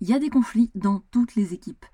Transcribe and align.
Il 0.00 0.08
y 0.08 0.14
a 0.14 0.18
des 0.18 0.30
conflits 0.30 0.70
dans 0.74 1.00
toutes 1.10 1.34
les 1.34 1.52
équipes. 1.52 1.84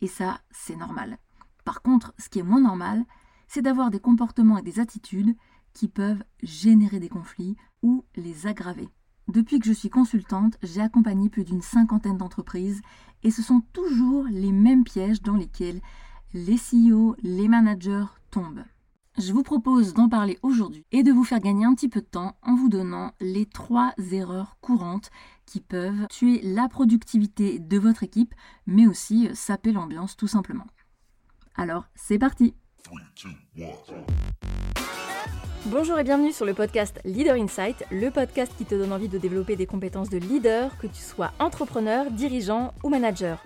Et 0.00 0.08
ça, 0.08 0.40
c'est 0.50 0.76
normal. 0.76 1.18
Par 1.64 1.80
contre, 1.80 2.12
ce 2.18 2.28
qui 2.28 2.40
est 2.40 2.44
moins 2.44 2.60
normal, 2.60 3.04
c'est 3.46 3.62
d'avoir 3.62 3.90
des 3.90 4.00
comportements 4.00 4.58
et 4.58 4.62
des 4.62 4.80
attitudes 4.80 5.36
qui 5.72 5.86
peuvent 5.86 6.24
générer 6.42 6.98
des 6.98 7.08
conflits 7.08 7.56
ou 7.82 8.04
les 8.16 8.46
aggraver. 8.46 8.88
Depuis 9.28 9.60
que 9.60 9.66
je 9.66 9.72
suis 9.72 9.90
consultante, 9.90 10.58
j'ai 10.62 10.80
accompagné 10.80 11.30
plus 11.30 11.44
d'une 11.44 11.62
cinquantaine 11.62 12.18
d'entreprises 12.18 12.82
et 13.22 13.30
ce 13.30 13.42
sont 13.42 13.62
toujours 13.72 14.24
les 14.24 14.52
mêmes 14.52 14.84
pièges 14.84 15.22
dans 15.22 15.36
lesquels 15.36 15.80
les 16.34 16.56
CEO, 16.56 17.14
les 17.22 17.46
managers 17.46 18.06
tombent. 18.30 18.64
Je 19.18 19.32
vous 19.34 19.42
propose 19.42 19.92
d'en 19.92 20.08
parler 20.08 20.38
aujourd'hui 20.42 20.86
et 20.90 21.02
de 21.02 21.12
vous 21.12 21.22
faire 21.22 21.40
gagner 21.40 21.66
un 21.66 21.74
petit 21.74 21.90
peu 21.90 22.00
de 22.00 22.06
temps 22.06 22.34
en 22.42 22.54
vous 22.54 22.70
donnant 22.70 23.12
les 23.20 23.44
trois 23.44 23.92
erreurs 24.10 24.56
courantes 24.62 25.10
qui 25.44 25.60
peuvent 25.60 26.06
tuer 26.08 26.40
la 26.42 26.66
productivité 26.66 27.58
de 27.58 27.78
votre 27.78 28.04
équipe, 28.04 28.34
mais 28.66 28.86
aussi 28.86 29.28
saper 29.34 29.72
l'ambiance 29.72 30.16
tout 30.16 30.28
simplement. 30.28 30.66
Alors, 31.56 31.84
c'est 31.94 32.18
parti 32.18 32.54
Bonjour 35.66 35.98
et 35.98 36.04
bienvenue 36.04 36.32
sur 36.32 36.46
le 36.46 36.54
podcast 36.54 36.98
Leader 37.04 37.34
Insight, 37.34 37.84
le 37.90 38.10
podcast 38.10 38.52
qui 38.56 38.64
te 38.64 38.74
donne 38.74 38.92
envie 38.94 39.08
de 39.08 39.18
développer 39.18 39.56
des 39.56 39.66
compétences 39.66 40.08
de 40.08 40.18
leader, 40.18 40.76
que 40.78 40.86
tu 40.86 41.02
sois 41.02 41.32
entrepreneur, 41.38 42.10
dirigeant 42.10 42.72
ou 42.82 42.88
manager. 42.88 43.44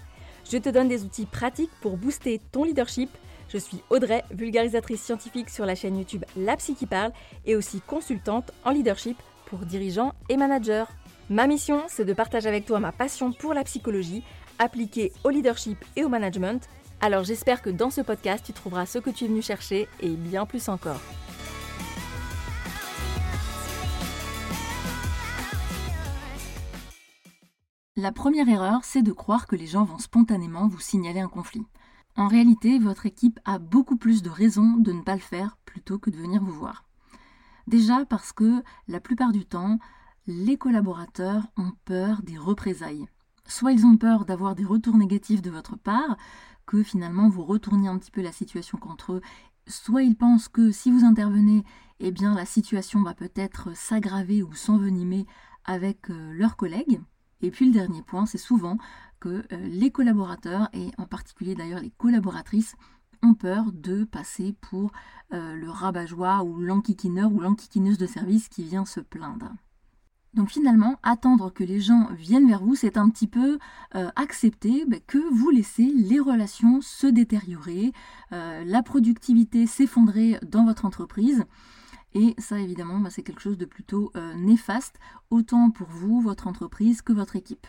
Je 0.48 0.58
te 0.58 0.68
donne 0.68 0.86
des 0.86 1.02
outils 1.02 1.26
pratiques 1.26 1.72
pour 1.80 1.96
booster 1.96 2.40
ton 2.52 2.62
leadership. 2.62 3.10
Je 3.48 3.58
suis 3.58 3.82
Audrey, 3.90 4.24
vulgarisatrice 4.32 5.02
scientifique 5.02 5.50
sur 5.50 5.66
la 5.66 5.74
chaîne 5.74 5.96
YouTube 5.96 6.24
La 6.36 6.56
Psy 6.56 6.74
qui 6.74 6.86
parle 6.86 7.12
et 7.44 7.54
aussi 7.54 7.80
consultante 7.80 8.52
en 8.64 8.70
leadership 8.70 9.16
pour 9.46 9.60
dirigeants 9.60 10.14
et 10.28 10.36
managers. 10.36 10.84
Ma 11.30 11.46
mission, 11.46 11.82
c'est 11.88 12.04
de 12.04 12.12
partager 12.12 12.48
avec 12.48 12.66
toi 12.66 12.80
ma 12.80 12.92
passion 12.92 13.32
pour 13.32 13.54
la 13.54 13.64
psychologie 13.64 14.24
appliquée 14.58 15.12
au 15.22 15.30
leadership 15.30 15.78
et 15.94 16.04
au 16.04 16.08
management. 16.08 16.68
Alors 17.00 17.24
j'espère 17.24 17.62
que 17.62 17.70
dans 17.70 17.90
ce 17.90 18.00
podcast, 18.00 18.44
tu 18.46 18.52
trouveras 18.52 18.86
ce 18.86 18.98
que 18.98 19.10
tu 19.10 19.24
es 19.24 19.28
venu 19.28 19.42
chercher 19.42 19.88
et 20.00 20.08
bien 20.08 20.46
plus 20.46 20.68
encore. 20.68 21.00
La 27.98 28.12
première 28.12 28.48
erreur, 28.48 28.80
c'est 28.82 29.02
de 29.02 29.12
croire 29.12 29.46
que 29.46 29.56
les 29.56 29.66
gens 29.66 29.84
vont 29.84 29.98
spontanément 29.98 30.68
vous 30.68 30.80
signaler 30.80 31.20
un 31.20 31.28
conflit. 31.28 31.64
En 32.16 32.28
réalité, 32.28 32.78
votre 32.78 33.04
équipe 33.04 33.38
a 33.44 33.58
beaucoup 33.58 33.96
plus 33.96 34.22
de 34.22 34.30
raisons 34.30 34.76
de 34.78 34.92
ne 34.92 35.02
pas 35.02 35.14
le 35.14 35.20
faire 35.20 35.58
plutôt 35.66 35.98
que 35.98 36.08
de 36.08 36.16
venir 36.16 36.42
vous 36.42 36.52
voir. 36.52 36.84
Déjà 37.66 38.06
parce 38.06 38.32
que 38.32 38.62
la 38.88 39.00
plupart 39.00 39.32
du 39.32 39.44
temps, 39.44 39.78
les 40.26 40.56
collaborateurs 40.56 41.46
ont 41.58 41.72
peur 41.84 42.22
des 42.22 42.38
représailles. 42.38 43.06
Soit 43.46 43.72
ils 43.72 43.84
ont 43.84 43.98
peur 43.98 44.24
d'avoir 44.24 44.54
des 44.54 44.64
retours 44.64 44.96
négatifs 44.96 45.42
de 45.42 45.50
votre 45.50 45.76
part, 45.76 46.16
que 46.64 46.82
finalement 46.82 47.28
vous 47.28 47.44
retourniez 47.44 47.88
un 47.88 47.98
petit 47.98 48.10
peu 48.10 48.22
la 48.22 48.32
situation 48.32 48.78
contre 48.78 49.12
eux, 49.12 49.20
soit 49.66 50.02
ils 50.02 50.16
pensent 50.16 50.48
que 50.48 50.70
si 50.70 50.90
vous 50.90 51.04
intervenez, 51.04 51.64
eh 52.00 52.12
bien 52.12 52.34
la 52.34 52.46
situation 52.46 53.02
va 53.02 53.14
peut-être 53.14 53.76
s'aggraver 53.76 54.42
ou 54.42 54.54
s'envenimer 54.54 55.26
avec 55.64 56.10
euh, 56.10 56.32
leurs 56.32 56.56
collègues. 56.56 57.00
Et 57.42 57.50
puis 57.50 57.66
le 57.66 57.72
dernier 57.72 58.02
point, 58.02 58.26
c'est 58.26 58.38
souvent 58.38 58.78
que 59.20 59.44
euh, 59.52 59.68
les 59.68 59.90
collaborateurs, 59.90 60.68
et 60.72 60.90
en 60.98 61.06
particulier 61.06 61.54
d'ailleurs 61.54 61.80
les 61.80 61.90
collaboratrices, 61.90 62.74
ont 63.22 63.34
peur 63.34 63.72
de 63.72 64.04
passer 64.04 64.54
pour 64.60 64.92
euh, 65.32 65.54
le 65.54 65.70
rabat-joie 65.70 66.42
ou 66.44 66.60
l'enquiquineur 66.60 67.32
ou 67.32 67.40
l'enquiquineuse 67.40 67.98
de 67.98 68.06
service 68.06 68.48
qui 68.48 68.62
vient 68.62 68.84
se 68.84 69.00
plaindre. 69.00 69.52
Donc 70.34 70.50
finalement, 70.50 70.98
attendre 71.02 71.50
que 71.50 71.64
les 71.64 71.80
gens 71.80 72.08
viennent 72.12 72.46
vers 72.46 72.62
vous, 72.62 72.74
c'est 72.74 72.98
un 72.98 73.08
petit 73.08 73.26
peu 73.26 73.58
euh, 73.94 74.10
accepter 74.16 74.84
bah, 74.86 74.98
que 75.06 75.18
vous 75.32 75.48
laissez 75.48 75.86
les 75.86 76.20
relations 76.20 76.82
se 76.82 77.06
détériorer, 77.06 77.92
la 78.30 78.82
productivité 78.82 79.66
s'effondrer 79.66 80.38
dans 80.42 80.66
votre 80.66 80.84
entreprise. 80.84 81.44
Et 82.12 82.34
ça, 82.36 82.58
évidemment, 82.58 83.00
bah, 83.00 83.08
c'est 83.08 83.22
quelque 83.22 83.40
chose 83.40 83.56
de 83.56 83.64
plutôt 83.64 84.12
néfaste, 84.36 84.98
autant 85.30 85.70
pour 85.70 85.88
vous, 85.88 86.20
votre 86.20 86.48
entreprise, 86.48 87.00
que 87.00 87.14
votre 87.14 87.36
équipe. 87.36 87.66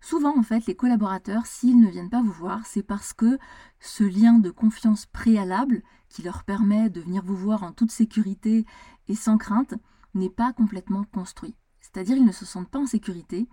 Souvent, 0.00 0.38
en 0.38 0.42
fait, 0.42 0.66
les 0.66 0.74
collaborateurs, 0.74 1.46
s'ils 1.46 1.80
ne 1.80 1.90
viennent 1.90 2.10
pas 2.10 2.22
vous 2.22 2.32
voir, 2.32 2.64
c'est 2.66 2.82
parce 2.82 3.12
que 3.12 3.38
ce 3.80 4.04
lien 4.04 4.38
de 4.38 4.50
confiance 4.50 5.06
préalable, 5.06 5.82
qui 6.08 6.22
leur 6.22 6.44
permet 6.44 6.90
de 6.90 7.00
venir 7.00 7.22
vous 7.24 7.36
voir 7.36 7.62
en 7.62 7.72
toute 7.72 7.90
sécurité 7.90 8.64
et 9.08 9.14
sans 9.14 9.38
crainte, 9.38 9.74
n'est 10.14 10.30
pas 10.30 10.52
complètement 10.52 11.04
construit. 11.04 11.54
C'est-à-dire, 11.80 12.16
ils 12.16 12.24
ne 12.24 12.32
se 12.32 12.44
sentent 12.44 12.70
pas 12.70 12.78
en 12.78 12.86
sécurité 12.86 13.48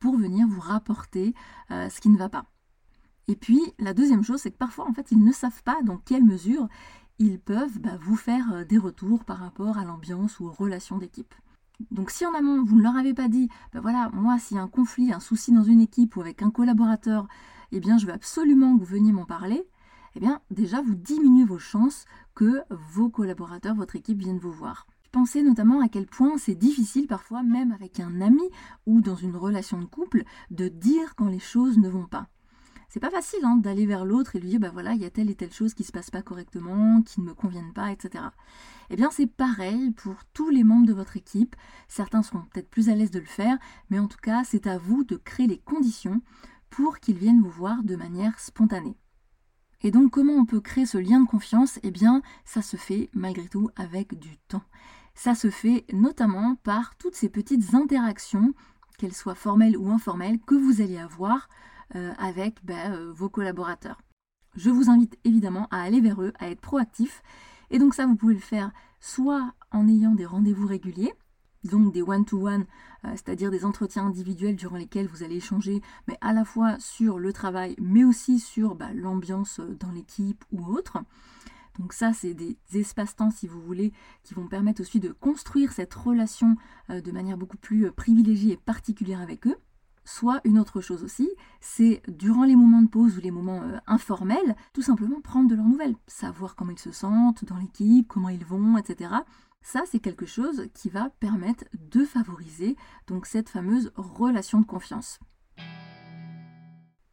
pour 0.00 0.16
venir 0.16 0.46
vous 0.46 0.60
rapporter 0.60 1.34
euh, 1.70 1.88
ce 1.88 2.00
qui 2.00 2.08
ne 2.08 2.18
va 2.18 2.28
pas. 2.28 2.46
Et 3.26 3.36
puis, 3.36 3.60
la 3.78 3.94
deuxième 3.94 4.22
chose, 4.22 4.40
c'est 4.40 4.50
que 4.50 4.58
parfois, 4.58 4.88
en 4.88 4.92
fait, 4.92 5.10
ils 5.10 5.22
ne 5.22 5.32
savent 5.32 5.62
pas 5.62 5.82
dans 5.82 5.96
quelle 5.96 6.24
mesure 6.24 6.68
ils 7.18 7.38
peuvent 7.38 7.78
bah, 7.78 7.96
vous 8.00 8.16
faire 8.16 8.52
euh, 8.52 8.64
des 8.64 8.78
retours 8.78 9.24
par 9.24 9.38
rapport 9.38 9.78
à 9.78 9.84
l'ambiance 9.84 10.40
ou 10.40 10.46
aux 10.46 10.52
relations 10.52 10.98
d'équipe. 10.98 11.34
Donc 11.90 12.10
si 12.10 12.24
en 12.24 12.34
amont, 12.34 12.62
vous 12.62 12.76
ne 12.76 12.82
leur 12.82 12.96
avez 12.96 13.14
pas 13.14 13.28
dit, 13.28 13.48
ben 13.72 13.80
voilà, 13.80 14.10
moi 14.12 14.38
s'il 14.38 14.56
y 14.56 14.60
a 14.60 14.62
un 14.62 14.68
conflit, 14.68 15.12
un 15.12 15.20
souci 15.20 15.52
dans 15.52 15.64
une 15.64 15.80
équipe 15.80 16.16
ou 16.16 16.20
avec 16.20 16.42
un 16.42 16.50
collaborateur, 16.50 17.26
eh 17.72 17.80
bien 17.80 17.98
je 17.98 18.06
veux 18.06 18.12
absolument 18.12 18.74
que 18.74 18.80
vous 18.80 18.90
veniez 18.90 19.12
m'en 19.12 19.24
parler, 19.24 19.66
eh 20.14 20.20
bien 20.20 20.40
déjà 20.50 20.80
vous 20.80 20.94
diminuez 20.94 21.44
vos 21.44 21.58
chances 21.58 22.04
que 22.34 22.62
vos 22.92 23.08
collaborateurs, 23.08 23.74
votre 23.74 23.96
équipe 23.96 24.18
viennent 24.18 24.38
vous 24.38 24.52
voir. 24.52 24.86
Pensez 25.12 25.42
notamment 25.42 25.80
à 25.80 25.88
quel 25.88 26.06
point 26.06 26.38
c'est 26.38 26.56
difficile 26.56 27.06
parfois, 27.06 27.44
même 27.44 27.70
avec 27.70 28.00
un 28.00 28.20
ami 28.20 28.42
ou 28.86 29.00
dans 29.00 29.14
une 29.14 29.36
relation 29.36 29.78
de 29.78 29.84
couple, 29.84 30.24
de 30.50 30.66
dire 30.68 31.14
quand 31.14 31.28
les 31.28 31.38
choses 31.38 31.78
ne 31.78 31.88
vont 31.88 32.06
pas 32.06 32.26
c'est 32.88 33.00
pas 33.00 33.10
facile 33.10 33.44
hein, 33.44 33.56
d'aller 33.56 33.86
vers 33.86 34.04
l'autre 34.04 34.36
et 34.36 34.40
lui 34.40 34.50
dire 34.50 34.60
bah 34.60 34.70
voilà, 34.72 34.92
il 34.92 35.00
y 35.00 35.04
a 35.04 35.10
telle 35.10 35.30
et 35.30 35.34
telle 35.34 35.52
chose 35.52 35.74
qui 35.74 35.84
se 35.84 35.92
passe 35.92 36.10
pas 36.10 36.22
correctement, 36.22 37.02
qui 37.02 37.20
ne 37.20 37.26
me 37.26 37.34
conviennent 37.34 37.72
pas, 37.72 37.90
etc. 37.92 38.24
Eh 38.90 38.96
bien, 38.96 39.10
c'est 39.10 39.26
pareil 39.26 39.90
pour 39.92 40.16
tous 40.32 40.50
les 40.50 40.64
membres 40.64 40.86
de 40.86 40.92
votre 40.92 41.16
équipe. 41.16 41.56
Certains 41.88 42.22
seront 42.22 42.42
peut-être 42.52 42.70
plus 42.70 42.88
à 42.88 42.94
l'aise 42.94 43.10
de 43.10 43.20
le 43.20 43.24
faire, 43.24 43.58
mais 43.90 43.98
en 43.98 44.08
tout 44.08 44.18
cas, 44.22 44.44
c'est 44.44 44.66
à 44.66 44.78
vous 44.78 45.04
de 45.04 45.16
créer 45.16 45.46
les 45.46 45.58
conditions 45.58 46.20
pour 46.70 46.98
qu'ils 46.98 47.18
viennent 47.18 47.42
vous 47.42 47.50
voir 47.50 47.82
de 47.82 47.96
manière 47.96 48.38
spontanée. 48.38 48.96
Et 49.82 49.90
donc, 49.90 50.12
comment 50.12 50.32
on 50.32 50.46
peut 50.46 50.60
créer 50.60 50.86
ce 50.86 50.98
lien 50.98 51.20
de 51.20 51.26
confiance? 51.26 51.78
Eh 51.82 51.90
bien, 51.90 52.22
ça 52.44 52.62
se 52.62 52.76
fait 52.76 53.10
malgré 53.12 53.48
tout 53.48 53.68
avec 53.76 54.18
du 54.18 54.38
temps. 54.48 54.64
Ça 55.14 55.34
se 55.34 55.50
fait 55.50 55.84
notamment 55.92 56.56
par 56.56 56.96
toutes 56.96 57.14
ces 57.14 57.28
petites 57.28 57.74
interactions, 57.74 58.54
qu'elles 58.98 59.14
soient 59.14 59.34
formelles 59.34 59.76
ou 59.76 59.90
informelles, 59.90 60.40
que 60.40 60.54
vous 60.54 60.80
allez 60.80 60.98
avoir 60.98 61.48
avec 62.18 62.64
ben, 62.64 62.92
euh, 62.92 63.12
vos 63.12 63.28
collaborateurs. 63.28 64.00
Je 64.56 64.70
vous 64.70 64.90
invite 64.90 65.18
évidemment 65.24 65.68
à 65.70 65.82
aller 65.82 66.00
vers 66.00 66.22
eux, 66.22 66.32
à 66.38 66.48
être 66.48 66.60
proactif. 66.60 67.22
Et 67.70 67.78
donc 67.78 67.94
ça, 67.94 68.06
vous 68.06 68.16
pouvez 68.16 68.34
le 68.34 68.40
faire 68.40 68.72
soit 69.00 69.52
en 69.72 69.88
ayant 69.88 70.14
des 70.14 70.26
rendez-vous 70.26 70.66
réguliers, 70.66 71.12
donc 71.64 71.92
des 71.92 72.02
one-to-one, 72.02 72.66
euh, 73.04 73.10
c'est-à-dire 73.12 73.50
des 73.50 73.64
entretiens 73.64 74.06
individuels 74.06 74.56
durant 74.56 74.76
lesquels 74.76 75.08
vous 75.08 75.22
allez 75.22 75.36
échanger, 75.36 75.82
mais 76.08 76.16
à 76.20 76.32
la 76.32 76.44
fois 76.44 76.78
sur 76.78 77.18
le 77.18 77.32
travail, 77.32 77.74
mais 77.80 78.04
aussi 78.04 78.38
sur 78.38 78.74
bah, 78.74 78.92
l'ambiance 78.94 79.60
dans 79.80 79.90
l'équipe 79.90 80.44
ou 80.52 80.64
autre. 80.66 80.98
Donc 81.78 81.92
ça, 81.92 82.12
c'est 82.12 82.34
des 82.34 82.56
espaces-temps, 82.72 83.32
si 83.32 83.48
vous 83.48 83.60
voulez, 83.60 83.92
qui 84.22 84.34
vont 84.34 84.46
permettre 84.46 84.80
aussi 84.80 85.00
de 85.00 85.10
construire 85.10 85.72
cette 85.72 85.92
relation 85.92 86.56
de 86.88 87.10
manière 87.10 87.36
beaucoup 87.36 87.56
plus 87.56 87.90
privilégiée 87.90 88.52
et 88.52 88.56
particulière 88.56 89.20
avec 89.20 89.48
eux. 89.48 89.56
Soit 90.04 90.40
une 90.44 90.58
autre 90.58 90.80
chose 90.80 91.02
aussi, 91.02 91.30
c'est 91.60 92.02
durant 92.08 92.44
les 92.44 92.56
moments 92.56 92.82
de 92.82 92.88
pause 92.88 93.16
ou 93.16 93.20
les 93.20 93.30
moments 93.30 93.62
euh, 93.62 93.78
informels, 93.86 94.54
tout 94.74 94.82
simplement 94.82 95.20
prendre 95.20 95.48
de 95.48 95.54
leurs 95.54 95.64
nouvelles, 95.64 95.96
savoir 96.06 96.56
comment 96.56 96.72
ils 96.72 96.78
se 96.78 96.92
sentent 96.92 97.44
dans 97.44 97.56
l'équipe, 97.56 98.06
comment 98.06 98.28
ils 98.28 98.44
vont, 98.44 98.76
etc. 98.76 99.14
Ça, 99.62 99.82
c'est 99.86 100.00
quelque 100.00 100.26
chose 100.26 100.68
qui 100.74 100.90
va 100.90 101.08
permettre 101.20 101.64
de 101.90 102.04
favoriser 102.04 102.76
donc 103.06 103.24
cette 103.24 103.48
fameuse 103.48 103.92
relation 103.96 104.60
de 104.60 104.66
confiance. 104.66 105.18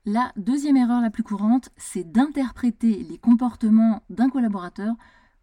La 0.05 0.33
deuxième 0.35 0.77
erreur 0.77 0.99
la 0.99 1.11
plus 1.11 1.23
courante, 1.23 1.69
c'est 1.77 2.11
d'interpréter 2.11 3.03
les 3.03 3.17
comportements 3.17 4.03
d'un 4.09 4.29
collaborateur 4.29 4.95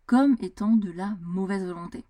comme 0.04 0.36
étant 0.40 0.72
de 0.72 0.90
la 0.90 1.16
mauvaise 1.22 1.64
volonté. 1.64 2.04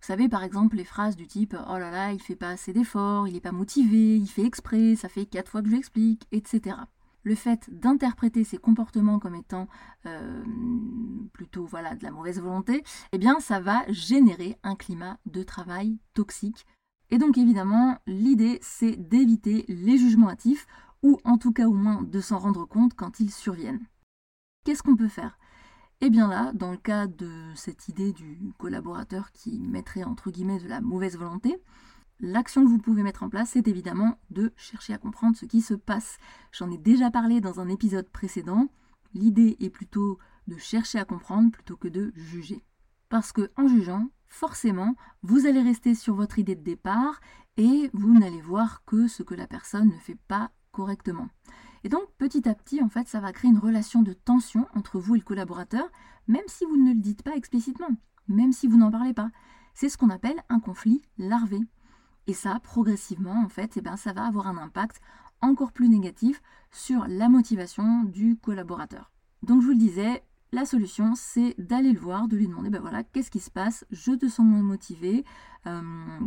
Vous 0.00 0.06
savez, 0.06 0.28
par 0.28 0.42
exemple, 0.42 0.76
les 0.76 0.84
phrases 0.84 1.14
du 1.14 1.26
type 1.26 1.54
Oh 1.68 1.78
là 1.78 1.90
là, 1.90 2.12
il 2.12 2.20
fait 2.20 2.36
pas 2.36 2.50
assez 2.50 2.72
d'efforts, 2.72 3.28
il 3.28 3.34
n'est 3.34 3.40
pas 3.40 3.52
motivé, 3.52 4.16
il 4.16 4.28
fait 4.28 4.44
exprès, 4.44 4.96
ça 4.96 5.10
fait 5.10 5.26
quatre 5.26 5.50
fois 5.50 5.60
que 5.60 5.68
je 5.68 5.74
l'explique, 5.74 6.26
etc. 6.32 6.76
Le 7.22 7.34
fait 7.34 7.68
d'interpréter 7.70 8.44
ces 8.44 8.56
comportements 8.56 9.18
comme 9.18 9.34
étant 9.34 9.68
euh, 10.06 10.42
plutôt 11.34 11.66
voilà, 11.66 11.94
de 11.94 12.02
la 12.02 12.10
mauvaise 12.10 12.40
volonté, 12.40 12.82
eh 13.12 13.18
bien, 13.18 13.40
ça 13.40 13.60
va 13.60 13.84
générer 13.88 14.56
un 14.62 14.74
climat 14.74 15.18
de 15.26 15.42
travail 15.42 15.98
toxique. 16.14 16.66
Et 17.10 17.18
donc, 17.18 17.36
évidemment, 17.36 17.98
l'idée, 18.06 18.58
c'est 18.62 18.96
d'éviter 18.96 19.66
les 19.68 19.98
jugements 19.98 20.30
hâtifs, 20.30 20.66
ou 21.02 21.18
en 21.24 21.36
tout 21.36 21.52
cas 21.52 21.66
au 21.66 21.74
moins 21.74 22.02
de 22.02 22.20
s'en 22.20 22.38
rendre 22.38 22.64
compte 22.64 22.94
quand 22.94 23.20
ils 23.20 23.30
surviennent. 23.30 23.84
Qu'est-ce 24.64 24.82
qu'on 24.82 24.96
peut 24.96 25.08
faire? 25.08 25.38
Et 26.02 26.06
eh 26.06 26.10
bien 26.10 26.28
là, 26.28 26.52
dans 26.54 26.70
le 26.70 26.78
cas 26.78 27.06
de 27.06 27.30
cette 27.54 27.88
idée 27.88 28.14
du 28.14 28.54
collaborateur 28.56 29.32
qui 29.32 29.60
mettrait 29.60 30.02
entre 30.02 30.30
guillemets 30.30 30.58
de 30.58 30.66
la 30.66 30.80
mauvaise 30.80 31.18
volonté, 31.18 31.60
l'action 32.20 32.64
que 32.64 32.70
vous 32.70 32.78
pouvez 32.78 33.02
mettre 33.02 33.22
en 33.22 33.28
place, 33.28 33.50
c'est 33.50 33.68
évidemment 33.68 34.18
de 34.30 34.50
chercher 34.56 34.94
à 34.94 34.98
comprendre 34.98 35.36
ce 35.36 35.44
qui 35.44 35.60
se 35.60 35.74
passe. 35.74 36.16
J'en 36.52 36.70
ai 36.70 36.78
déjà 36.78 37.10
parlé 37.10 37.42
dans 37.42 37.60
un 37.60 37.68
épisode 37.68 38.08
précédent. 38.08 38.68
L'idée 39.12 39.58
est 39.60 39.68
plutôt 39.68 40.18
de 40.46 40.56
chercher 40.56 40.98
à 40.98 41.04
comprendre 41.04 41.50
plutôt 41.50 41.76
que 41.76 41.88
de 41.88 42.12
juger. 42.16 42.64
Parce 43.10 43.32
que 43.32 43.50
en 43.58 43.68
jugeant, 43.68 44.08
forcément, 44.26 44.94
vous 45.22 45.44
allez 45.44 45.60
rester 45.60 45.94
sur 45.94 46.14
votre 46.14 46.38
idée 46.38 46.56
de 46.56 46.62
départ 46.62 47.20
et 47.58 47.90
vous 47.92 48.18
n'allez 48.18 48.40
voir 48.40 48.84
que 48.86 49.06
ce 49.06 49.22
que 49.22 49.34
la 49.34 49.46
personne 49.46 49.88
ne 49.88 49.98
fait 49.98 50.18
pas 50.28 50.50
Et 51.84 51.88
donc 51.88 52.02
petit 52.18 52.48
à 52.48 52.54
petit, 52.54 52.82
en 52.82 52.88
fait, 52.88 53.08
ça 53.08 53.20
va 53.20 53.32
créer 53.32 53.50
une 53.50 53.58
relation 53.58 54.02
de 54.02 54.12
tension 54.12 54.66
entre 54.74 54.98
vous 54.98 55.14
et 55.14 55.18
le 55.18 55.24
collaborateur, 55.24 55.90
même 56.28 56.46
si 56.46 56.64
vous 56.64 56.76
ne 56.76 56.92
le 56.92 57.00
dites 57.00 57.22
pas 57.22 57.36
explicitement, 57.36 57.96
même 58.28 58.52
si 58.52 58.66
vous 58.66 58.76
n'en 58.76 58.90
parlez 58.90 59.14
pas. 59.14 59.30
C'est 59.74 59.88
ce 59.88 59.96
qu'on 59.96 60.10
appelle 60.10 60.42
un 60.48 60.60
conflit 60.60 61.02
larvé. 61.18 61.60
Et 62.26 62.34
ça, 62.34 62.60
progressivement, 62.62 63.42
en 63.44 63.48
fait, 63.48 63.76
eh 63.76 63.80
ben, 63.80 63.96
ça 63.96 64.12
va 64.12 64.26
avoir 64.26 64.46
un 64.46 64.58
impact 64.58 65.00
encore 65.40 65.72
plus 65.72 65.88
négatif 65.88 66.42
sur 66.70 67.06
la 67.08 67.28
motivation 67.28 68.04
du 68.04 68.36
collaborateur. 68.36 69.10
Donc 69.42 69.62
je 69.62 69.66
vous 69.66 69.72
le 69.72 69.78
disais, 69.78 70.22
la 70.52 70.66
solution, 70.66 71.14
c'est 71.14 71.54
d'aller 71.58 71.92
le 71.92 71.98
voir, 71.98 72.28
de 72.28 72.36
lui 72.36 72.48
demander, 72.48 72.70
ben 72.70 72.80
voilà, 72.80 73.04
qu'est-ce 73.04 73.30
qui 73.30 73.40
se 73.40 73.50
passe? 73.50 73.84
Je 73.90 74.12
te 74.12 74.28
sens 74.28 74.44
moins 74.44 74.62
motivé. 74.62 75.24
Euh, 75.66 75.80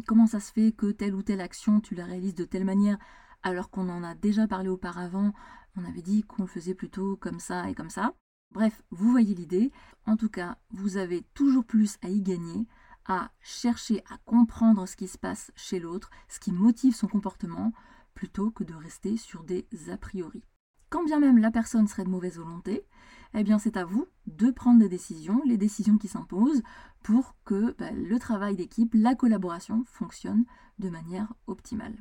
comment 0.07 0.27
ça 0.27 0.39
se 0.39 0.51
fait 0.51 0.71
que 0.71 0.91
telle 0.91 1.13
ou 1.13 1.21
telle 1.21 1.41
action, 1.41 1.79
tu 1.79 1.93
la 1.93 2.05
réalises 2.05 2.35
de 2.35 2.45
telle 2.45 2.65
manière 2.65 2.97
alors 3.43 3.69
qu'on 3.69 3.89
en 3.89 4.03
a 4.03 4.15
déjà 4.15 4.47
parlé 4.47 4.69
auparavant 4.69 5.33
On 5.75 5.85
avait 5.85 6.01
dit 6.01 6.23
qu'on 6.23 6.43
le 6.43 6.47
faisait 6.47 6.75
plutôt 6.75 7.17
comme 7.17 7.39
ça 7.39 7.69
et 7.69 7.75
comme 7.75 7.89
ça. 7.89 8.13
Bref, 8.51 8.83
vous 8.91 9.09
voyez 9.09 9.33
l'idée. 9.33 9.71
En 10.05 10.15
tout 10.17 10.29
cas, 10.29 10.57
vous 10.71 10.97
avez 10.97 11.23
toujours 11.33 11.65
plus 11.65 11.97
à 12.03 12.09
y 12.09 12.21
gagner, 12.21 12.67
à 13.05 13.31
chercher 13.41 14.03
à 14.11 14.17
comprendre 14.25 14.87
ce 14.87 14.95
qui 14.95 15.07
se 15.07 15.17
passe 15.17 15.51
chez 15.55 15.79
l'autre, 15.79 16.09
ce 16.29 16.39
qui 16.39 16.51
motive 16.51 16.95
son 16.95 17.07
comportement, 17.07 17.73
plutôt 18.13 18.51
que 18.51 18.63
de 18.63 18.75
rester 18.75 19.17
sur 19.17 19.43
des 19.43 19.67
a 19.89 19.97
priori. 19.97 20.43
Quand 20.89 21.03
bien 21.03 21.19
même 21.19 21.39
la 21.39 21.49
personne 21.49 21.87
serait 21.87 22.03
de 22.03 22.09
mauvaise 22.09 22.37
volonté, 22.37 22.85
eh 23.33 23.43
bien 23.43 23.57
c'est 23.57 23.77
à 23.77 23.85
vous 23.85 24.05
de 24.27 24.51
prendre 24.51 24.79
des 24.79 24.89
décisions, 24.89 25.41
les 25.45 25.57
décisions 25.57 25.97
qui 25.97 26.07
s'imposent, 26.07 26.61
pour 27.01 27.35
que 27.45 27.75
bah, 27.79 27.91
le 27.91 28.19
travail 28.19 28.55
d'équipe, 28.55 28.93
la 28.93 29.15
collaboration 29.15 29.83
fonctionne 29.85 30.45
de 30.77 30.89
manière 30.89 31.33
optimale. 31.47 31.97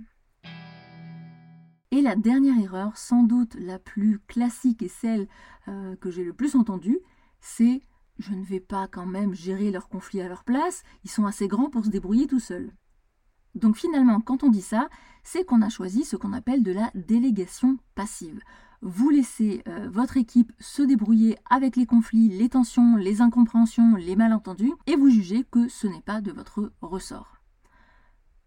Et 1.93 2.03
la 2.03 2.17
dernière 2.17 2.59
erreur, 2.59 2.97
sans 2.97 3.23
doute 3.23 3.55
la 3.55 3.79
plus 3.79 4.19
classique 4.27 4.83
et 4.83 4.89
celle 4.89 5.29
euh, 5.69 5.95
que 5.95 6.11
j'ai 6.11 6.25
le 6.25 6.33
plus 6.33 6.57
entendue, 6.57 6.99
c'est 7.41 7.83
je 8.19 8.35
ne 8.35 8.45
vais 8.45 8.61
pas 8.61 8.89
quand 8.89 9.07
même 9.07 9.35
gérer 9.35 9.71
leurs 9.71 9.89
conflits 9.89 10.21
à 10.21 10.29
leur 10.29 10.43
place, 10.43 10.83
ils 11.05 11.11
sont 11.11 11.27
assez 11.27 11.47
grands 11.47 11.71
pour 11.71 11.85
se 11.85 11.91
débrouiller 11.91 12.27
tout 12.27 12.41
seuls. 12.41 12.73
Donc 13.55 13.77
finalement, 13.77 14.21
quand 14.21 14.43
on 14.43 14.49
dit 14.49 14.63
ça, 14.63 14.89
c'est 15.23 15.45
qu'on 15.45 15.63
a 15.63 15.69
choisi 15.69 16.05
ce 16.05 16.17
qu'on 16.17 16.33
appelle 16.33 16.65
de 16.65 16.73
la 16.73 16.91
délégation 16.95 17.79
passive 17.95 18.41
vous 18.83 19.11
laissez 19.11 19.63
euh, 19.69 19.89
votre 19.91 20.17
équipe 20.17 20.53
se 20.59 20.83
débrouiller 20.83 21.39
avec 21.49 21.77
les 21.77 21.87
conflits, 21.87 22.29
les 22.29 22.49
tensions, 22.49 22.97
les 22.97 23.21
incompréhensions, 23.21 23.95
les 23.95 24.17
malentendus, 24.17 24.73
et 24.87 24.97
vous 24.97 25.09
jugez 25.09 25.45
que 25.45 25.69
ce 25.69 25.87
n'est 25.87 26.03
pas 26.03 26.21
de 26.21 26.33
votre 26.33 26.73
ressort. 26.83 27.39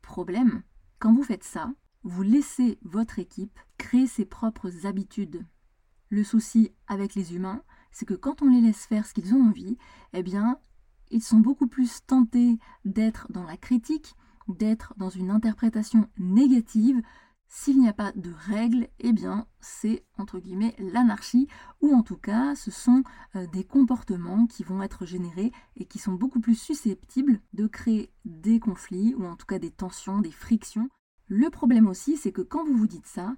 Problème, 0.01 0.61
quand 0.99 1.13
vous 1.13 1.23
faites 1.23 1.45
ça, 1.45 1.71
vous 2.05 2.21
laissez 2.21 2.77
votre 2.83 3.19
équipe 3.19 3.59
créer 3.77 4.07
ses 4.07 4.25
propres 4.25 4.85
habitudes. 4.85 5.43
Le 6.09 6.23
souci 6.23 6.71
avec 6.87 7.15
les 7.15 7.35
humains, 7.35 7.63
c'est 7.91 8.05
que 8.05 8.13
quand 8.13 8.41
on 8.41 8.49
les 8.49 8.61
laisse 8.61 8.85
faire 8.85 9.05
ce 9.05 9.13
qu'ils 9.13 9.33
ont 9.33 9.47
envie, 9.47 9.77
eh 10.13 10.23
bien, 10.23 10.59
ils 11.09 11.23
sont 11.23 11.39
beaucoup 11.39 11.67
plus 11.67 12.05
tentés 12.05 12.59
d'être 12.85 13.27
dans 13.31 13.43
la 13.43 13.57
critique, 13.57 14.15
d'être 14.47 14.93
dans 14.97 15.09
une 15.09 15.31
interprétation 15.31 16.07
négative 16.17 17.01
s'il 17.47 17.79
n'y 17.79 17.87
a 17.87 17.93
pas 17.93 18.11
de 18.11 18.33
règles, 18.33 18.89
eh 18.99 19.13
bien 19.13 19.47
c'est 19.59 20.03
entre 20.17 20.39
guillemets 20.39 20.75
l'anarchie, 20.77 21.47
ou 21.81 21.93
en 21.93 22.03
tout 22.03 22.17
cas 22.17 22.55
ce 22.55 22.69
sont 22.69 23.03
euh, 23.35 23.47
des 23.47 23.63
comportements 23.63 24.45
qui 24.45 24.63
vont 24.63 24.81
être 24.81 25.05
générés 25.05 25.51
et 25.77 25.85
qui 25.85 25.99
sont 25.99 26.13
beaucoup 26.13 26.39
plus 26.39 26.59
susceptibles 26.59 27.39
de 27.53 27.67
créer 27.67 28.11
des 28.25 28.59
conflits, 28.59 29.15
ou 29.15 29.25
en 29.25 29.35
tout 29.35 29.45
cas 29.45 29.59
des 29.59 29.71
tensions, 29.71 30.19
des 30.19 30.31
frictions. 30.31 30.89
Le 31.27 31.49
problème 31.49 31.87
aussi, 31.87 32.17
c'est 32.17 32.31
que 32.31 32.41
quand 32.41 32.63
vous 32.63 32.77
vous 32.77 32.87
dites 32.87 33.07
ça, 33.07 33.35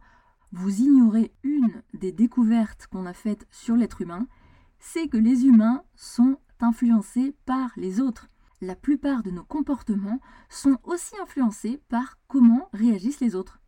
vous 0.51 0.81
ignorez 0.81 1.33
une 1.43 1.83
des 1.93 2.11
découvertes 2.11 2.87
qu'on 2.87 3.05
a 3.05 3.13
faites 3.13 3.47
sur 3.51 3.75
l'être 3.75 4.01
humain, 4.01 4.27
c'est 4.79 5.07
que 5.07 5.17
les 5.17 5.45
humains 5.45 5.83
sont 5.95 6.37
influencés 6.59 7.35
par 7.45 7.71
les 7.77 7.99
autres. 7.99 8.27
La 8.61 8.75
plupart 8.75 9.23
de 9.23 9.31
nos 9.31 9.43
comportements 9.43 10.19
sont 10.49 10.77
aussi 10.83 11.15
influencés 11.21 11.81
par 11.89 12.17
comment 12.27 12.69
réagissent 12.73 13.19
les 13.19 13.35
autres. 13.35 13.59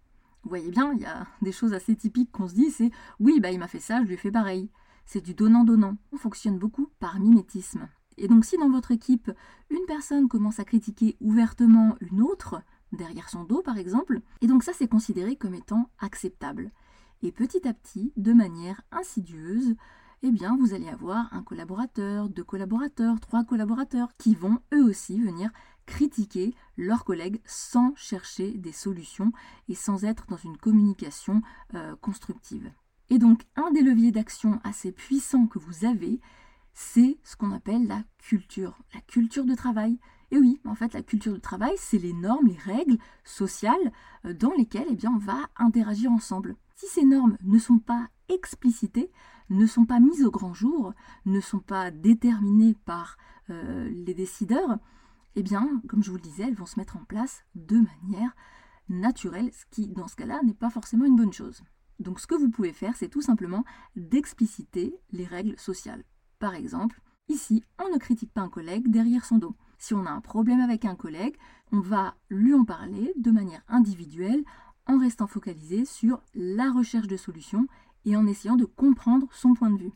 Vous 0.44 0.50
voyez 0.50 0.71
bien, 0.71 0.94
il 0.94 1.01
y 1.01 1.06
a 1.06 1.27
des 1.42 1.51
choses 1.51 1.74
assez 1.74 1.95
typiques 1.95 2.31
qu'on 2.31 2.48
se 2.48 2.56
dit, 2.56 2.71
c'est 2.71 2.92
oui, 3.19 3.39
bah 3.39 3.51
il 3.51 3.60
m'a 3.60 3.68
fait 3.68 3.80
ça, 3.80 4.01
je 4.01 4.07
lui 4.07 4.16
ai 4.16 4.18
fait 4.18 4.31
pareil. 4.31 4.69
C'est 5.06 5.24
du 5.24 5.33
donnant-donnant. 5.33 5.98
On 6.12 6.18
fonctionne 6.18 6.57
beaucoup 6.57 6.89
par 7.00 7.19
mimétisme. 7.19 7.88
Et 8.18 8.27
donc 8.27 8.45
si 8.45 8.57
dans 8.57 8.69
votre 8.69 8.92
équipe, 8.92 9.31
une 9.69 9.86
personne 9.88 10.27
commence 10.27 10.60
à 10.60 10.66
critiquer 10.66 11.18
ouvertement 11.19 11.95
une 12.01 12.21
autre, 12.21 12.62
derrière 13.00 13.30
son 13.30 13.44
dos 13.44 13.63
par 13.63 13.78
exemple, 13.78 14.22
et 14.42 14.48
donc 14.48 14.63
ça 14.63 14.74
c'est 14.74 14.88
considéré 14.88 15.36
comme 15.36 15.56
étant 15.56 15.90
acceptable. 16.00 16.72
Et 17.24 17.31
petit 17.31 17.68
à 17.68 17.74
petit, 17.74 18.13
de 18.16 18.31
manière 18.34 18.81
insidieuse, 18.92 19.75
eh 20.22 20.31
bien 20.31 20.56
vous 20.57 20.74
allez 20.74 20.90
avoir 20.90 21.34
un 21.34 21.44
collaborateur, 21.44 22.30
deux 22.30 22.44
collaborateurs, 22.44 23.19
trois 23.19 23.44
collaborateurs 23.44 24.10
qui 24.18 24.36
vont 24.36 24.60
eux 24.74 24.84
aussi 24.84 25.19
venir 25.19 25.50
critiquer 25.86 26.54
leurs 26.78 27.04
collègues 27.04 27.42
sans 27.46 27.94
chercher 27.96 28.51
des 28.51 28.72
solutions 28.72 29.31
et 29.69 29.75
sans 29.75 30.06
être 30.06 30.28
dans 30.28 30.38
une 30.38 30.57
communication 30.57 31.42
euh, 31.74 31.95
constructive. 31.95 32.72
Et 33.10 33.18
donc 33.18 33.44
un 33.56 33.72
des 33.72 33.81
leviers 33.81 34.12
d'action 34.12 34.60
assez 34.63 34.92
puissants 34.92 35.48
que 35.48 35.57
vous 35.57 35.86
avez, 35.86 36.19
c'est 36.74 37.18
ce 37.24 37.36
qu'on 37.36 37.52
appelle 37.52 37.88
la 37.88 38.04
culture, 38.19 38.78
la 38.94 39.02
culture 39.02 39.45
de 39.45 39.56
travail. 39.56 39.98
Et 40.31 40.38
oui, 40.38 40.60
en 40.66 40.76
fait, 40.76 40.94
la 40.94 41.02
culture 41.02 41.34
de 41.34 41.40
travail, 41.40 41.74
c'est 41.78 41.98
les 41.98 42.14
normes, 42.14 42.48
les 42.48 42.74
règles 42.74 42.98
sociales 43.24 43.92
euh, 44.26 44.34
dans 44.34 44.52
lesquelles 44.52 44.88
eh 44.90 44.96
bien, 44.96 45.12
on 45.12 45.18
va 45.18 45.50
interagir 45.58 46.12
ensemble. 46.12 46.56
Si 46.76 46.88
ces 46.88 47.06
normes 47.06 47.38
ne 47.44 47.60
sont 47.60 47.80
pas 47.80 48.08
explicitées, 48.30 49.12
ne 49.50 49.66
sont 49.66 49.86
pas 49.86 50.00
mises 50.00 50.24
au 50.24 50.31
grand 50.31 50.54
jour, 50.54 50.94
ne 51.26 51.40
sont 51.40 51.60
pas 51.60 51.92
déterminées 51.92 52.76
par 52.86 53.18
euh, 53.50 53.90
les 53.90 54.14
décideurs, 54.14 54.78
eh 55.36 55.44
bien, 55.44 55.81
comme 55.88 56.04
je 56.04 56.12
vous 56.12 56.18
le 56.18 56.22
disais, 56.22 56.44
elles 56.44 56.54
vont 56.54 56.66
se 56.66 56.80
mettre 56.80 56.98
en 56.98 57.04
place 57.06 57.44
de 57.56 57.78
manière 57.78 58.36
naturelle, 58.88 59.52
ce 59.54 59.66
qui, 59.72 59.88
dans 59.88 60.08
ce 60.08 60.16
cas-là, 60.16 60.40
n'est 60.44 60.54
pas 60.54 60.70
forcément 60.70 61.06
une 61.06 61.16
bonne 61.16 61.34
chose. 61.34 61.64
Donc, 62.00 62.20
ce 62.20 62.28
que 62.28 62.36
vous 62.36 62.50
pouvez 62.50 62.74
faire, 62.74 62.96
c'est 62.96 63.10
tout 63.10 63.22
simplement 63.22 63.66
d'expliciter 63.96 64.95
les 65.12 65.26
règles 65.26 65.59
sociales. 65.59 66.04
Par 66.40 66.56
exemple, 66.56 67.02
ici, 67.28 67.64
on 67.83 67.94
ne 67.94 67.98
critique 67.98 68.33
pas 68.33 68.42
un 68.42 68.50
collègue 68.50 68.90
derrière 68.90 69.26
son 69.26 69.38
dos. 69.38 69.56
Si 69.80 69.94
on 69.95 70.06
a 70.06 70.12
un 70.12 70.21
problème 70.21 70.59
avec 70.59 70.86
un 70.86 70.95
collègue, 70.95 71.36
on 71.71 71.80
va 71.80 72.16
lui 72.30 72.54
en 72.54 72.66
parler 72.66 73.14
de 73.18 73.31
manière 73.31 73.64
individuelle 73.68 74.44
en 74.86 75.00
restant 75.00 75.28
focalisé 75.28 75.86
sur 75.86 76.21
la 76.36 76.71
recherche 76.71 77.07
de 77.07 77.18
solutions 77.18 77.66
et 78.06 78.16
en 78.16 78.28
essayant 78.28 78.56
de 78.56 78.66
comprendre 78.66 79.28
son 79.31 79.54
point 79.54 79.71
de 79.71 79.78
vue 79.80 79.94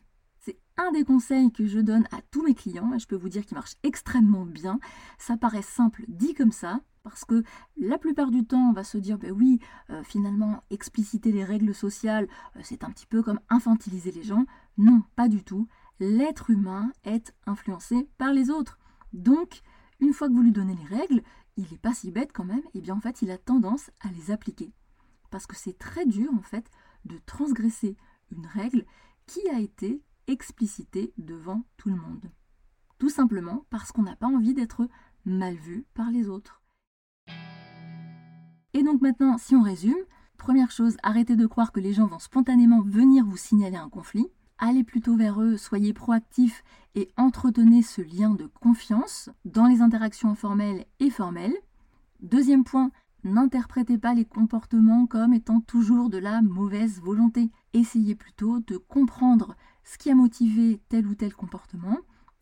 un 0.76 0.92
des 0.92 1.04
conseils 1.04 1.52
que 1.52 1.66
je 1.66 1.78
donne 1.78 2.06
à 2.10 2.20
tous 2.30 2.42
mes 2.42 2.54
clients, 2.54 2.92
et 2.94 2.98
je 2.98 3.06
peux 3.06 3.16
vous 3.16 3.28
dire 3.28 3.44
qu'il 3.44 3.56
marche 3.56 3.76
extrêmement 3.82 4.44
bien. 4.44 4.78
Ça 5.18 5.36
paraît 5.36 5.62
simple 5.62 6.04
dit 6.08 6.34
comme 6.34 6.52
ça, 6.52 6.80
parce 7.02 7.24
que 7.24 7.44
la 7.76 7.98
plupart 7.98 8.30
du 8.30 8.44
temps, 8.44 8.70
on 8.70 8.72
va 8.72 8.84
se 8.84 8.98
dire, 8.98 9.18
ben 9.18 9.30
oui, 9.30 9.60
euh, 9.90 10.02
finalement, 10.02 10.62
expliciter 10.70 11.32
les 11.32 11.44
règles 11.44 11.74
sociales, 11.74 12.28
euh, 12.56 12.60
c'est 12.62 12.82
un 12.82 12.90
petit 12.90 13.06
peu 13.06 13.22
comme 13.22 13.40
infantiliser 13.50 14.10
les 14.10 14.22
gens. 14.22 14.46
Non, 14.78 15.02
pas 15.14 15.28
du 15.28 15.44
tout. 15.44 15.68
L'être 16.00 16.50
humain 16.50 16.90
est 17.04 17.34
influencé 17.46 18.08
par 18.18 18.32
les 18.32 18.50
autres. 18.50 18.78
Donc, 19.12 19.60
une 20.00 20.12
fois 20.12 20.28
que 20.28 20.34
vous 20.34 20.42
lui 20.42 20.52
donnez 20.52 20.74
les 20.74 20.96
règles, 20.96 21.22
il 21.56 21.66
n'est 21.70 21.78
pas 21.78 21.94
si 21.94 22.10
bête 22.10 22.32
quand 22.32 22.44
même, 22.44 22.62
et 22.74 22.80
bien 22.80 22.96
en 22.96 23.00
fait, 23.00 23.22
il 23.22 23.30
a 23.30 23.38
tendance 23.38 23.90
à 24.00 24.08
les 24.10 24.30
appliquer. 24.30 24.72
Parce 25.30 25.46
que 25.46 25.56
c'est 25.56 25.78
très 25.78 26.06
dur, 26.06 26.30
en 26.32 26.42
fait, 26.42 26.70
de 27.04 27.18
transgresser 27.26 27.96
une 28.30 28.46
règle 28.46 28.84
qui 29.26 29.48
a 29.48 29.60
été 29.60 30.02
explicité 30.26 31.12
devant 31.18 31.64
tout 31.76 31.88
le 31.88 31.96
monde. 31.96 32.30
Tout 32.98 33.10
simplement 33.10 33.66
parce 33.70 33.92
qu'on 33.92 34.02
n'a 34.02 34.16
pas 34.16 34.26
envie 34.26 34.54
d'être 34.54 34.88
mal 35.24 35.54
vu 35.54 35.86
par 35.94 36.10
les 36.10 36.28
autres. 36.28 36.62
Et 38.72 38.82
donc 38.82 39.00
maintenant, 39.00 39.38
si 39.38 39.54
on 39.54 39.62
résume, 39.62 39.94
première 40.36 40.70
chose, 40.70 40.96
arrêtez 41.02 41.36
de 41.36 41.46
croire 41.46 41.72
que 41.72 41.80
les 41.80 41.92
gens 41.92 42.06
vont 42.06 42.18
spontanément 42.18 42.82
venir 42.82 43.24
vous 43.24 43.36
signaler 43.36 43.76
un 43.76 43.88
conflit. 43.88 44.26
Allez 44.66 44.82
plutôt 44.82 45.14
vers 45.14 45.42
eux, 45.42 45.58
soyez 45.58 45.92
proactifs 45.92 46.64
et 46.94 47.10
entretenez 47.18 47.82
ce 47.82 48.00
lien 48.00 48.30
de 48.30 48.46
confiance 48.46 49.28
dans 49.44 49.66
les 49.66 49.82
interactions 49.82 50.30
informelles 50.30 50.86
et 51.00 51.10
formelles. 51.10 51.52
Deuxième 52.22 52.64
point, 52.64 52.90
N'interprétez 53.24 53.98
pas 53.98 54.14
les 54.14 54.24
comportements 54.24 55.06
comme 55.06 55.34
étant 55.34 55.60
toujours 55.60 56.08
de 56.08 56.16
la 56.18 56.40
mauvaise 56.42 57.00
volonté. 57.00 57.50
Essayez 57.74 58.14
plutôt 58.14 58.60
de 58.60 58.76
comprendre 58.76 59.54
ce 59.82 59.96
qui 59.98 60.10
a 60.10 60.14
motivé 60.14 60.80
tel 60.88 61.06
ou 61.06 61.14
tel 61.14 61.34
comportement 61.34 61.98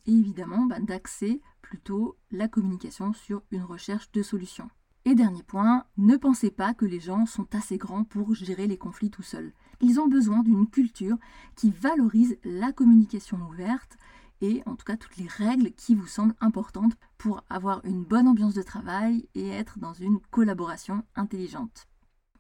et 0.07 0.13
évidemment 0.13 0.67
bah, 0.67 0.81
d'axer 0.81 1.41
plutôt 1.61 2.17
la 2.33 2.49
communication 2.49 3.13
sur 3.13 3.43
une 3.53 3.63
recherche 3.63 4.11
de 4.13 4.23
solutions. 4.23 4.71
Et 5.05 5.15
dernier 5.15 5.43
point, 5.43 5.85
ne 5.97 6.17
pensez 6.17 6.53
pas 6.53 6.75
que 6.75 6.85
les 6.85 7.01
gens 7.01 7.27
sont 7.27 7.53
assez 7.55 7.79
grands 7.79 8.05
pour 8.05 8.35
gérer 8.35 8.67
les 8.69 8.79
conflits 8.79 9.11
tout 9.11 9.23
seuls. 9.23 9.53
Ils 9.83 9.99
ont 9.99 10.07
besoin 10.07 10.43
d'une 10.43 10.69
culture 10.69 11.17
qui 11.57 11.71
valorise 11.71 12.39
la 12.45 12.73
communication 12.73 13.39
ouverte 13.51 13.99
et 14.41 14.63
en 14.65 14.77
tout 14.77 14.85
cas 14.85 14.97
toutes 14.97 15.17
les 15.17 15.27
règles 15.27 15.73
qui 15.73 15.97
vous 15.97 16.07
semblent 16.07 16.37
importantes 16.41 16.97
pour 17.19 17.43
avoir 17.51 17.85
une 17.85 18.05
bonne 18.05 18.29
ambiance 18.29 18.55
de 18.55 18.63
travail 18.63 19.29
et 19.35 19.49
être 19.49 19.81
dans 19.81 19.93
une 19.93 20.21
collaboration 20.31 21.03
intelligente. 21.17 21.89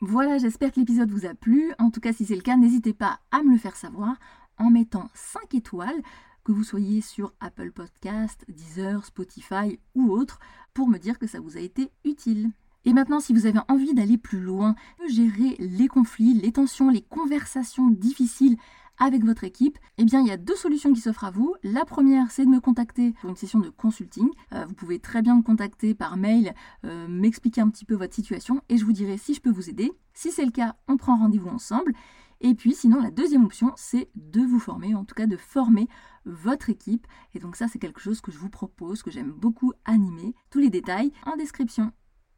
Voilà, 0.00 0.38
j'espère 0.38 0.72
que 0.72 0.80
l'épisode 0.80 1.11
vous 1.11 1.26
a 1.26 1.34
plu. 1.34 1.72
En 1.78 1.90
tout 1.90 2.00
cas, 2.00 2.12
si 2.12 2.25
c'est 2.25 2.37
le 2.37 2.42
cas, 2.42 2.56
n'hésitez 2.56 2.94
pas 2.94 3.20
à 3.32 3.42
me 3.42 3.52
le 3.52 3.58
faire 3.58 3.76
savoir 3.76 4.16
en 4.58 4.70
mettant 4.70 5.08
5 5.14 5.54
étoiles, 5.54 6.02
que 6.44 6.52
vous 6.52 6.64
soyez 6.64 7.00
sur 7.00 7.32
Apple 7.40 7.70
Podcast, 7.70 8.44
Deezer, 8.49 9.04
Spotify 9.04 9.78
ou 9.94 10.11
autre, 10.11 10.40
pour 10.75 10.88
me 10.88 10.99
dire 10.99 11.18
que 11.18 11.28
ça 11.28 11.40
vous 11.40 11.56
a 11.56 11.61
été 11.61 11.90
utile. 12.04 12.50
Et 12.84 12.92
maintenant, 12.92 13.20
si 13.20 13.32
vous 13.32 13.46
avez 13.46 13.60
envie 13.68 13.94
d'aller 13.94 14.18
plus 14.18 14.40
loin, 14.40 14.74
de 15.02 15.08
gérer 15.08 15.56
les 15.58 15.88
conflits, 15.88 16.34
les 16.34 16.52
tensions, 16.52 16.88
les 16.90 17.02
conversations 17.02 17.90
difficiles 17.90 18.56
avec 18.98 19.24
votre 19.24 19.44
équipe, 19.44 19.78
eh 19.98 20.04
bien 20.04 20.20
il 20.20 20.28
y 20.28 20.30
a 20.30 20.36
deux 20.36 20.54
solutions 20.54 20.92
qui 20.92 21.00
s'offrent 21.00 21.24
à 21.24 21.30
vous. 21.30 21.54
La 21.62 21.84
première, 21.84 22.30
c'est 22.30 22.44
de 22.44 22.50
me 22.50 22.60
contacter 22.60 23.14
pour 23.20 23.30
une 23.30 23.36
session 23.36 23.58
de 23.58 23.68
consulting. 23.68 24.28
Euh, 24.52 24.64
vous 24.66 24.74
pouvez 24.74 24.98
très 24.98 25.22
bien 25.22 25.36
me 25.36 25.42
contacter 25.42 25.94
par 25.94 26.16
mail, 26.16 26.54
euh, 26.84 27.08
m'expliquer 27.08 27.60
un 27.60 27.68
petit 27.68 27.84
peu 27.84 27.94
votre 27.94 28.14
situation 28.14 28.62
et 28.68 28.76
je 28.76 28.84
vous 28.84 28.92
dirai 28.92 29.16
si 29.18 29.34
je 29.34 29.40
peux 29.40 29.50
vous 29.50 29.70
aider. 29.70 29.92
Si 30.14 30.30
c'est 30.30 30.44
le 30.44 30.50
cas, 30.50 30.76
on 30.88 30.96
prend 30.96 31.16
rendez-vous 31.16 31.48
ensemble. 31.48 31.94
Et 32.40 32.54
puis 32.54 32.74
sinon, 32.74 33.00
la 33.00 33.10
deuxième 33.10 33.44
option, 33.44 33.72
c'est 33.76 34.08
de 34.16 34.40
vous 34.40 34.58
former, 34.58 34.94
en 34.94 35.04
tout 35.04 35.14
cas 35.14 35.26
de 35.26 35.36
former 35.36 35.88
votre 36.24 36.70
équipe. 36.70 37.06
Et 37.34 37.38
donc 37.38 37.56
ça, 37.56 37.68
c'est 37.68 37.78
quelque 37.78 38.00
chose 38.00 38.20
que 38.20 38.32
je 38.32 38.38
vous 38.38 38.50
propose, 38.50 39.02
que 39.02 39.10
j'aime 39.10 39.30
beaucoup 39.30 39.72
animer. 39.84 40.34
Tous 40.50 40.58
les 40.58 40.70
détails 40.70 41.12
en 41.24 41.36
description. 41.36 41.92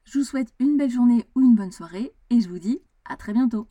Je 0.04 0.18
vous 0.18 0.24
souhaite 0.24 0.52
une 0.60 0.76
belle 0.76 0.90
journée 0.90 1.24
ou 1.34 1.40
une 1.40 1.54
bonne 1.54 1.72
soirée 1.72 2.12
et 2.30 2.40
je 2.40 2.48
vous 2.48 2.58
dis 2.58 2.80
à 3.04 3.16
très 3.16 3.32
bientôt. 3.32 3.68